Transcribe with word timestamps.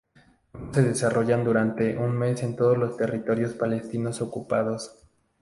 Ambos 0.53 0.75
se 0.75 0.81
desarrollan 0.81 1.43
durante 1.43 1.95
un 1.95 2.17
mes 2.17 2.41
en 2.41 2.55
todos 2.55 2.75
los 2.75 2.97
territorios 2.97 3.53
palestinos 3.53 4.19
ocupados. 4.21 4.95